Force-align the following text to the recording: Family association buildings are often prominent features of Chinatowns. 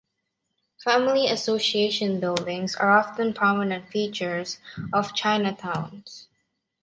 Family 0.83 1.27
association 1.27 2.19
buildings 2.19 2.75
are 2.75 2.89
often 2.89 3.35
prominent 3.35 3.87
features 3.89 4.57
of 4.91 5.13
Chinatowns. 5.13 6.25